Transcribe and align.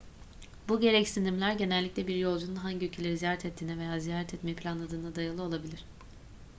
bu 0.69 0.79
gereksinimler 0.79 1.53
genellikle 1.53 2.07
bir 2.07 2.15
yolcunun 2.15 2.55
hangi 2.55 2.85
ülkeleri 2.87 3.17
ziyaret 3.17 3.45
ettiğine 3.45 3.77
veya 3.77 3.99
ziyaret 3.99 4.33
etmeyi 4.33 4.55
planladığına 4.55 5.15
dayalı 5.15 5.43
olabilir 5.43 5.85